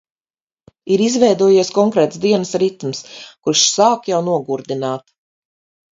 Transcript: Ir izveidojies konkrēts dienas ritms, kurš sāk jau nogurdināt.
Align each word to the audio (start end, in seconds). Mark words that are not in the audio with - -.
Ir 0.95 1.01
izveidojies 1.07 1.69
konkrēts 1.75 2.21
dienas 2.25 2.55
ritms, 2.63 3.03
kurš 3.45 3.67
sāk 3.77 4.11
jau 4.13 4.23
nogurdināt. 4.31 5.07